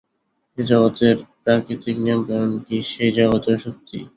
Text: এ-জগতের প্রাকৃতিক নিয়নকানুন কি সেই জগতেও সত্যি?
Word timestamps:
এ-জগতের 0.57 1.15
প্রাকৃতিক 1.43 1.95
নিয়নকানুন 1.99 2.51
কি 2.65 2.77
সেই 2.91 3.11
জগতেও 3.17 3.57
সত্যি? 3.63 3.97